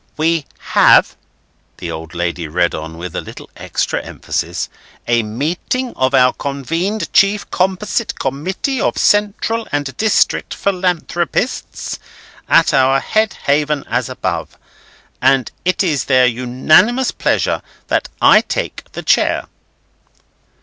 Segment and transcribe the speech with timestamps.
[0.17, 1.15] "'We have,'"
[1.77, 4.67] the old lady read on with a little extra emphasis,
[5.07, 11.99] "'a meeting of our Convened Chief Composite Committee of Central and District Philanthropists,
[12.49, 14.57] at our Head Haven as above;
[15.21, 19.45] and it is their unanimous pleasure that I take the chair.